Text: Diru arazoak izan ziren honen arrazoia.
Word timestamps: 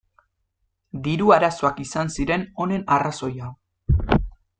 Diru 1.07 1.29
arazoak 1.35 1.81
izan 1.83 2.09
ziren 2.15 2.47
honen 2.65 2.87
arrazoia. 2.97 3.51